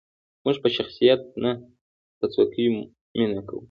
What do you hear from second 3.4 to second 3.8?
کوو.